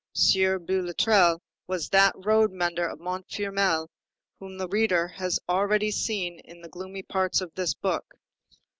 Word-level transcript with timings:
Sieur 0.15 0.57
Boulatruelle 0.57 1.39
was 1.67 1.89
that 1.89 2.15
road 2.17 2.51
mender 2.51 2.87
of 2.87 2.97
Montfermeil 2.99 3.87
whom 4.39 4.57
the 4.57 4.67
reader 4.67 5.07
has 5.09 5.39
already 5.47 5.91
seen 5.91 6.39
in 6.39 6.61
the 6.61 6.69
gloomy 6.69 7.03
parts 7.03 7.39
of 7.39 7.53
this 7.53 7.75
book. 7.75 8.15